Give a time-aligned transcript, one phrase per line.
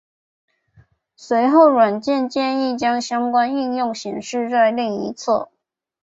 [1.15, 5.51] 随后软件建议将相关应用显示在另一侧。